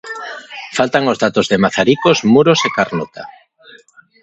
[0.77, 3.23] Faltan os datos de Mazaricos, Muros e Carnota.